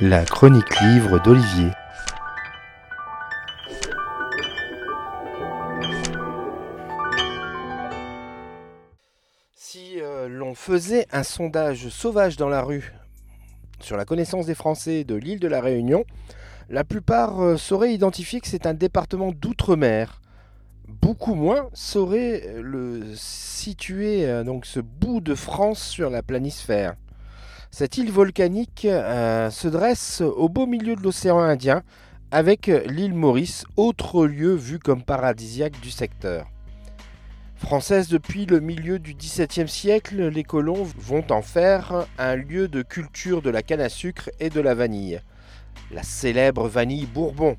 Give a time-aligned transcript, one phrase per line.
[0.00, 1.70] La chronique livre d'Olivier.
[9.54, 12.94] Si euh, l'on faisait un sondage sauvage dans la rue
[13.80, 16.04] sur la connaissance des Français de l'île de la Réunion,
[16.68, 20.20] la plupart euh, sauraient identifier que c'est un département d'outre-mer.
[20.86, 26.94] Beaucoup moins sauraient euh, le situer, donc ce bout de France sur la planisphère.
[27.70, 31.82] Cette île volcanique euh, se dresse au beau milieu de l'océan Indien,
[32.30, 36.46] avec l'île Maurice, autre lieu vu comme paradisiaque du secteur.
[37.56, 42.82] Française depuis le milieu du XVIIe siècle, les colons vont en faire un lieu de
[42.82, 45.20] culture de la canne à sucre et de la vanille.
[45.90, 47.56] La célèbre vanille Bourbon.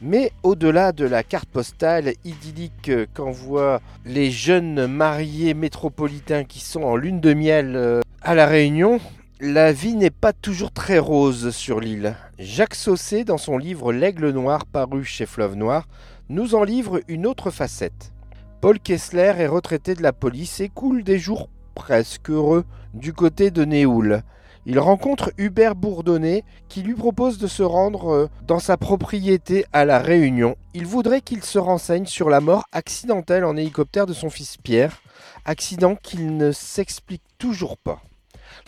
[0.00, 6.96] Mais au-delà de la carte postale idyllique qu'envoient les jeunes mariés métropolitains qui sont en
[6.96, 9.00] lune de miel euh, à La Réunion,
[9.40, 12.14] la vie n'est pas toujours très rose sur l'île.
[12.38, 15.88] Jacques Saucé, dans son livre L'Aigle Noir paru chez Fleuve Noir,
[16.28, 18.12] nous en livre une autre facette.
[18.60, 23.50] Paul Kessler est retraité de la police et coule des jours presque heureux du côté
[23.50, 24.22] de Néoul.
[24.66, 29.84] Il rencontre Hubert Bourdonnet qui lui propose de se rendre euh, dans sa propriété à
[29.84, 30.54] La Réunion.
[30.74, 35.02] Il voudrait qu'il se renseigne sur la mort accidentelle en hélicoptère de son fils Pierre,
[35.44, 38.00] accident qu'il ne s'explique toujours pas.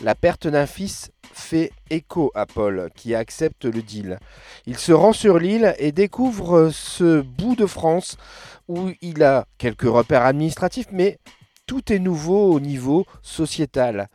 [0.01, 4.19] La perte d'un fils fait écho à Paul, qui accepte le deal.
[4.67, 8.17] Il se rend sur l'île et découvre ce bout de France
[8.69, 11.19] où il a quelques repères administratifs, mais
[11.67, 14.09] tout est nouveau au niveau sociétal.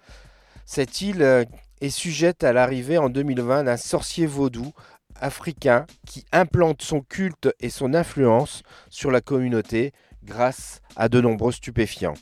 [0.66, 1.45] Cette île
[1.81, 4.72] est sujette à l'arrivée en 2020 d'un sorcier vaudou
[5.22, 9.92] africain qui implante son culte et son influence sur la communauté
[10.23, 12.14] grâce à de nombreux stupéfiants.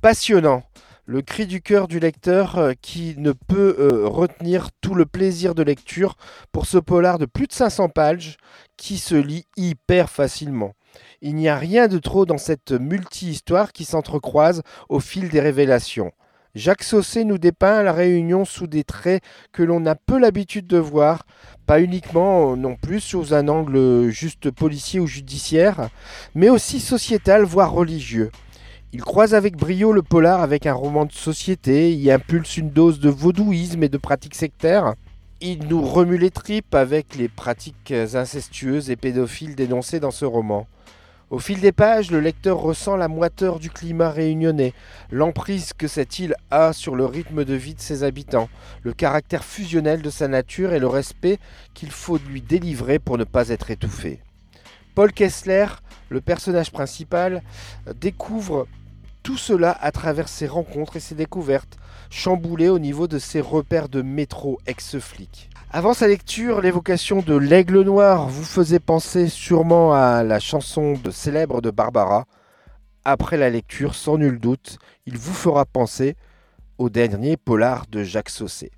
[0.00, 0.62] Passionnant,
[1.06, 5.54] le cri du cœur du lecteur euh, qui ne peut euh, retenir tout le plaisir
[5.54, 6.16] de lecture
[6.50, 8.38] pour ce polar de plus de 500 pages
[8.76, 10.72] qui se lit hyper facilement.
[11.20, 16.12] Il n'y a rien de trop dans cette multi-histoire qui s'entrecroise au fil des révélations.
[16.54, 20.78] Jacques Saucé nous dépeint la Réunion sous des traits que l'on a peu l'habitude de
[20.78, 21.26] voir,
[21.66, 25.90] pas uniquement euh, non plus sous un angle juste policier ou judiciaire,
[26.34, 28.30] mais aussi sociétal, voire religieux.
[28.94, 33.00] Il croise avec brio le polar avec un roman de société, y impulse une dose
[33.00, 34.94] de vaudouisme et de pratiques sectaires.
[35.40, 40.68] Il nous remue les tripes avec les pratiques incestueuses et pédophiles dénoncées dans ce roman.
[41.30, 44.74] Au fil des pages, le lecteur ressent la moiteur du climat réunionnais,
[45.10, 48.48] l'emprise que cette île a sur le rythme de vie de ses habitants,
[48.84, 51.40] le caractère fusionnel de sa nature et le respect
[51.74, 54.20] qu'il faut lui délivrer pour ne pas être étouffé.
[54.94, 55.66] Paul Kessler,
[56.10, 57.42] le personnage principal,
[58.00, 58.68] découvre
[59.24, 61.78] tout cela à travers ses rencontres et ses découvertes,
[62.10, 65.50] chamboulées au niveau de ses repères de métro ex-flic.
[65.72, 71.10] Avant sa lecture, l'évocation de l'aigle noir vous faisait penser sûrement à la chanson de
[71.10, 72.26] célèbre de Barbara.
[73.04, 76.16] Après la lecture, sans nul doute, il vous fera penser
[76.78, 78.70] au dernier polar de Jacques Saucé.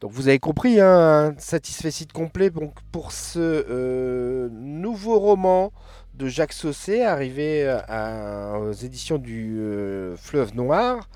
[0.00, 5.72] Donc vous avez compris, hein, un satisfait complet donc, pour ce euh, nouveau roman
[6.18, 11.08] de Jacques Saucé arrivé à- aux éditions du euh, Fleuve Noir.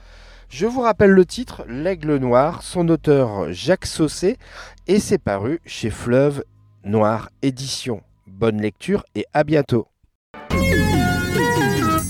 [0.48, 4.36] Je vous rappelle le titre, L'Aigle Noir, son auteur Jacques Saucé,
[4.86, 6.44] et c'est paru chez Fleuve
[6.84, 8.02] Noir Édition.
[8.26, 9.88] Bonne lecture et à bientôt.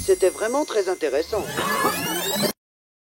[0.05, 1.43] C'était vraiment très intéressant.